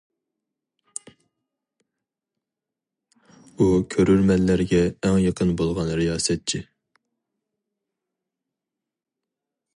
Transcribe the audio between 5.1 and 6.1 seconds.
يېقىن بولغان